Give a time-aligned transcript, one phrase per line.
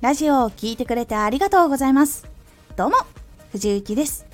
[0.00, 2.24] ラジオを聴いてくれてありがとうございます。
[2.76, 2.98] どうも、
[3.50, 4.26] 藤幸です。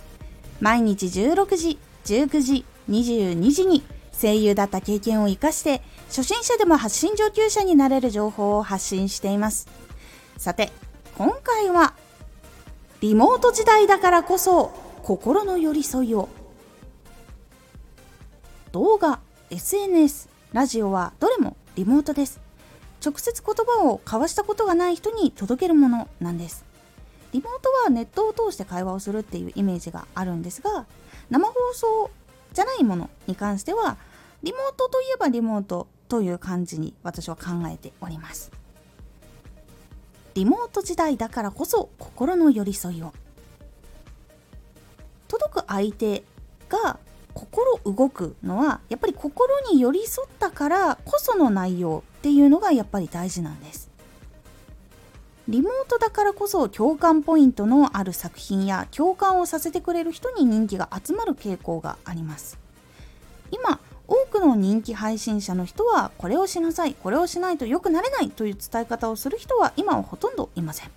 [0.61, 3.83] 毎日16時、19時、22時に
[4.13, 9.67] 声優だった経験を活かして、初心者でも発信上級者になれる情報を発信しています。
[10.37, 10.71] さて、
[11.17, 11.95] 今回は、
[13.01, 14.71] リモート時代だからこそ、
[15.03, 16.29] 心の寄り添いを。
[18.73, 22.44] 動画、SNS、ラジオはどれもリモートです。
[23.05, 26.65] 直接言葉を交わしたことがない人に届けるものなんです。
[27.33, 30.87] リモートはネットを通して会話をするっていうイメージがあるんですが
[31.31, 32.11] 生放送
[32.53, 33.97] じゃないものに関しては
[34.45, 38.53] リモートといえばリモートという感じに私は考えております。
[40.35, 43.13] リモート時代だからこそ心の寄り添いを。
[45.27, 46.23] 届く相手
[46.69, 46.99] が
[47.35, 53.91] 心動くのはやっぱり心に寄り添ったからこその内容っていうのがやっぱり大事なんです。
[55.47, 62.59] リモートだからこそ共感ポイントのある作品や共感をさせてくれる人に人気が集まる傾向があります。
[63.51, 63.79] 今
[64.09, 70.91] 多くの人気配信者の人はこれをしなさいこれをしないと良くなれないという伝え方をする人は今はほとんどいません。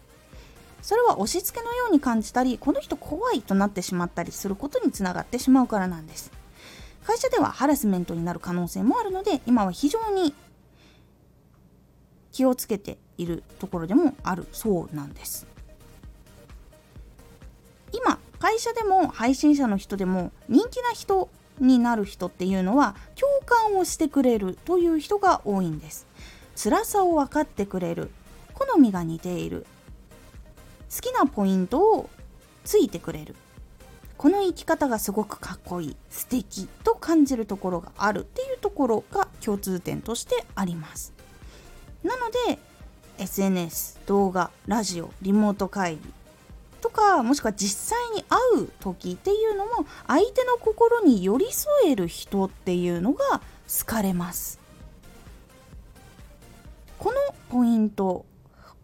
[0.88, 6.32] それは押し付けのように感じたりこの人怖いとなってしまったりすることにつながってしまうからなんです。
[7.04, 10.34] 会社ではハラスメントになる可能性もあるので今は非常に
[12.32, 15.46] 気をつけているところでもあるそうなんです。
[17.92, 21.28] 今会社でも配信者の人でも人気な人
[21.60, 26.08] になる人っていうのは共感をしてくれるという人が多いんです。
[26.56, 28.10] 辛さを分かってくれる。
[28.54, 29.66] 好みが似ている。
[30.94, 32.10] 好きなポイントを
[32.64, 33.36] ついてくれる。
[34.18, 41.14] この生き方がすごくかっこいい素敵と感じるところがあるっていうところが共通点としてあります。
[42.04, 42.60] なので
[43.20, 46.02] SNS 動画ラジオリモート会議
[46.82, 54.60] とかもしくは実際に会う時っていうのも相手の心に寄り添える人っていうのが好かれます。
[56.98, 57.17] この
[57.50, 58.26] ポイント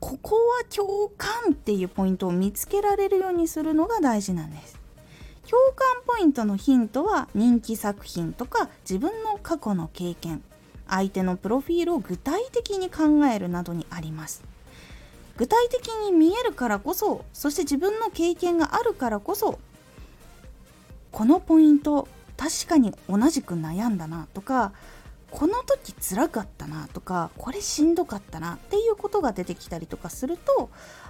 [0.04, 4.78] ここは共感っていうポイントを見つけられるようにするのが大事なんです。
[5.50, 10.44] 共感ポイントのヒントは人気作品とか自分の過去の経験
[10.90, 14.44] 相手のプロフィールを具体的に考えるなどにあります。
[15.38, 19.58] 具体的に見えるからこそそして自分の経験があるからこそ
[21.14, 24.74] このポイント確かに同じく悩んだなとか
[25.34, 30.70] この時辛かったなとかこれしんどかったなっていうことが出てきたりとかすると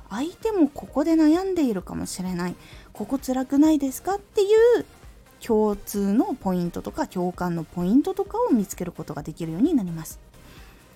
[0.10, 2.56] 相手もここで悩んでいるかもしれない。
[2.94, 4.46] ここ辛くないですかってい
[4.80, 4.86] う
[5.42, 10.20] 共通のポイントとか共感のポイントとかを見つけることができるようになります。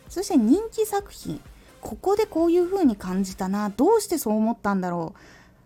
[0.08, 1.42] そして人気作品
[1.82, 5.20] ここでこういう風に感じたなどうしてそう思ったんだろう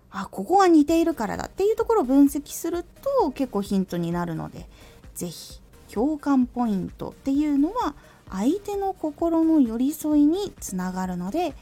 [0.10, 2.84] あここが似ているからだっていうところを分析する
[3.24, 4.68] と結構ヒントになるので
[5.14, 5.61] 是非
[5.94, 7.96] 共感ポイントっていうのは
[8.30, 11.54] 相手の心の寄り添いにつながるので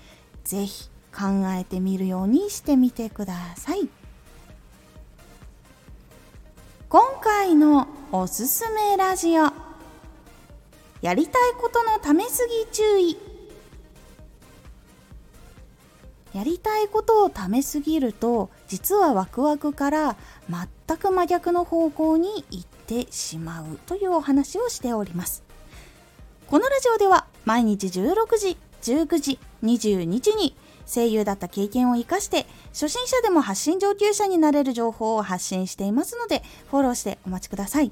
[0.43, 3.89] 是非考えてみるようにしてみてください。
[6.89, 9.43] 今回のおすすめラジオ
[11.01, 13.17] やりたいことのためすぎ注意
[16.33, 20.15] やりたいことをためすぎると実はワクワクから
[20.49, 25.43] 全く真逆の方向に行っててしまうというお話をしております。
[26.47, 30.55] このラジオでは毎日16時19時22時に
[30.87, 36.41] 声優だった経験を活かして初心者でも発信上級者になれる情報を発信していますので
[36.71, 37.91] フォローしてお待ちください。